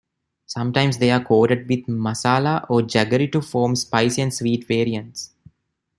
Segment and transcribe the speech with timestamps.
[0.47, 5.35] Sometimes they are coated with masala or jaggery to form spicy and sweet variants.